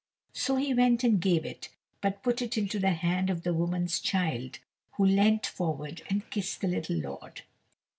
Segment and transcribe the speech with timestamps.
[0.33, 1.69] So he went and gave it,
[2.01, 4.57] but put it into the hand of the woman's child,
[4.93, 7.43] who leant forward and kissed the little lord.